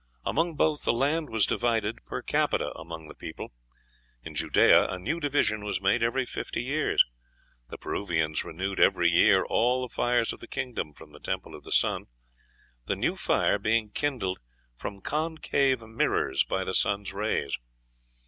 Among 0.25 0.55
both 0.55 0.83
the 0.83 0.93
land 0.93 1.29
was 1.29 1.45
divided 1.45 2.03
per 2.07 2.23
capita 2.23 2.71
among 2.75 3.07
the 3.07 3.13
people; 3.13 3.49
in 4.23 4.33
Judea 4.33 4.87
a 4.89 4.97
new 4.97 5.19
division 5.19 5.63
was 5.63 5.79
made 5.79 6.01
every 6.01 6.25
fifty 6.25 6.63
years. 6.63 7.05
The 7.69 7.77
Peruvians 7.77 8.43
renewed 8.43 8.79
every 8.79 9.09
year 9.11 9.45
all 9.45 9.83
the 9.87 9.93
fires 9.93 10.33
of 10.33 10.39
the 10.39 10.47
kingdom 10.47 10.93
from 10.95 11.11
the 11.11 11.19
Temple 11.19 11.53
of 11.53 11.65
the 11.65 11.71
Sun, 11.71 12.07
the 12.87 12.95
new 12.95 13.15
fire 13.15 13.59
being 13.59 13.91
kindled 13.91 14.39
from 14.75 15.01
concave 15.01 15.81
mirrors 15.83 16.43
by 16.43 16.63
the 16.63 16.73
sun's 16.73 17.13
rays. 17.13 17.59